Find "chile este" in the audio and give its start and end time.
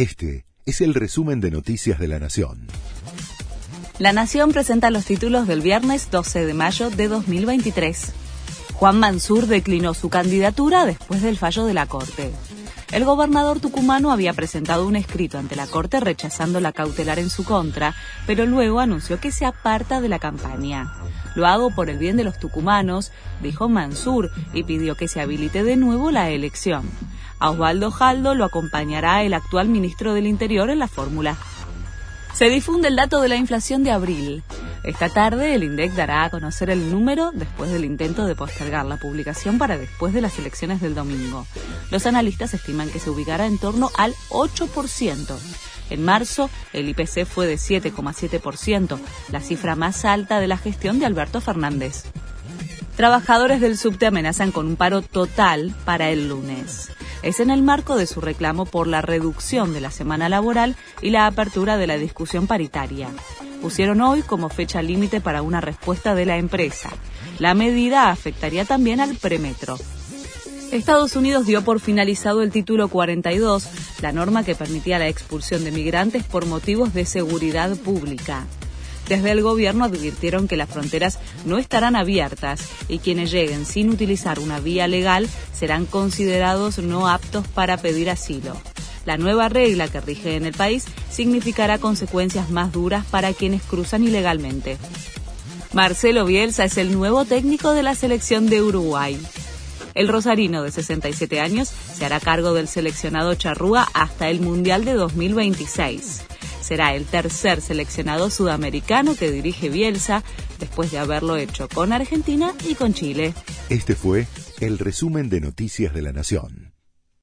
112.94-113.94